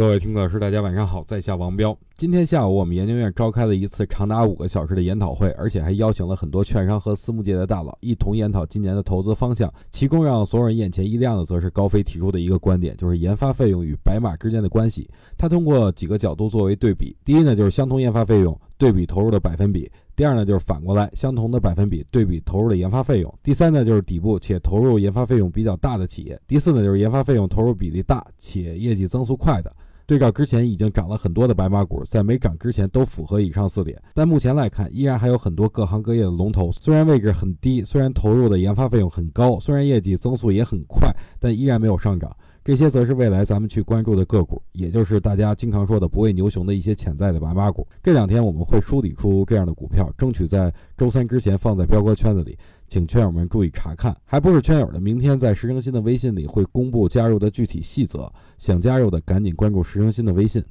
[0.00, 1.94] 各位听课老师，大家晚上好，在下王彪。
[2.14, 9.70] 今天下午，我们研究院召开了一次长达五个小时的研讨会，而且还邀请了很多券商和私募界的大佬一同研讨今年的投资方向。
[9.90, 15.06] 其中让所有人眼前一亮的，则是高飞提出的一个观点，就是研发费用与白马之间的关系。
[15.36, 19.86] 他通过几个角度作为对比：第一呢，就是相同研发费用对比投入的百分比；
[20.16, 29.70] 第二呢，就是反过来，相同的百分比对比投入的研发费用；第三呢，就是底部且投入研发费用比较大的企业；第四呢，就是研发费用投入比例大且业绩增速快的。
[30.10, 42.36] 对照之前已经涨了很多的白马股，在没涨之前都符合以上四点，但目前来看，依然还有很多各行各业的龙头，虽然位置很低，虽然投入的研发费用很高，虽然业绩增速也很快，但依然没有上涨。
[42.70, 47.84] 这些则是未来咱们去关注的个股，也就是大家经常说的不畏牛熊的一些潜在的白马股。
[48.00, 52.56] 这两天我们会梳理出这样的股票，争取在周三之前放在彪哥圈子里，
[52.86, 54.16] 请圈友们注意查看。
[54.24, 60.62] 还不是圈友的，明天在石成新的微信里会公布加入的具体细则，想加入的赶紧关注石成新的微信。